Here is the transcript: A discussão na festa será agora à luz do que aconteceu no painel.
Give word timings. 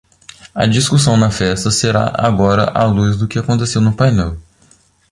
A 0.55 0.65
discussão 0.65 1.15
na 1.15 1.29
festa 1.29 1.69
será 1.69 2.11
agora 2.15 2.63
à 2.71 2.85
luz 2.85 3.17
do 3.17 3.27
que 3.27 3.37
aconteceu 3.37 3.79
no 3.79 3.93
painel. 3.93 4.35